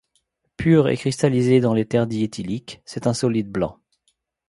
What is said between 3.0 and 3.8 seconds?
un solide blanc.